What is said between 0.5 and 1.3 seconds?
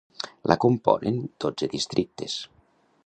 La componen